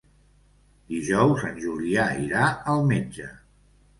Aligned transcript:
Dijous 0.93 1.43
en 1.51 1.59
Julià 1.65 2.07
irà 2.23 2.47
al 2.75 2.83
metge. 2.95 3.29